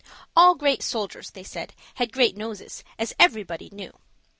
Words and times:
All 0.35 0.55
great 0.55 0.81
soldiers, 0.81 1.29
they 1.29 1.43
said, 1.43 1.75
had 1.93 2.11
great 2.11 2.35
noses, 2.35 2.83
as 2.97 3.13
everybody 3.19 3.69
knew. 3.71 3.93